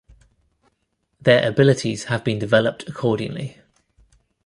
Their 1.21 1.47
abilities 1.47 2.05
have 2.05 2.23
been 2.23 2.39
developed 2.39 2.89
accordingly. 2.89 3.61